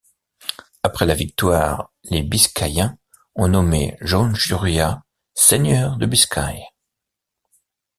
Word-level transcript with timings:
Après 0.81 1.05
la 1.05 1.13
victoire, 1.13 1.91
les 2.05 2.23
Biscayens 2.23 2.97
ont 3.35 3.49
nommé 3.49 3.97
Jaun 4.01 4.33
Zuria 4.35 5.03
Seigneur 5.35 5.97
de 5.97 6.07
Biscaye. 6.07 6.65